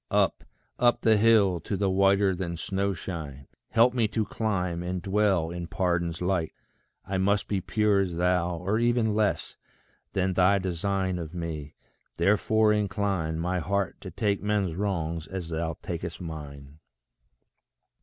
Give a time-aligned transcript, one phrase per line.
[0.09, 0.43] Up,
[0.79, 5.51] up the hill, to the whiter than snow shine, Help me to climb, and dwell
[5.51, 6.53] in pardon's light.
[7.05, 9.57] I must be pure as thou, or ever less
[10.13, 11.75] Than thy design of me
[12.17, 16.79] therefore incline My heart to take men's wrongs as thou tak'st mine.